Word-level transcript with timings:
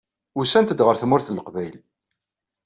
Usant-d 0.39 0.79
ɣer 0.83 0.95
Tmurt 0.97 1.27
n 1.29 1.35
Leqbayel. 1.37 1.77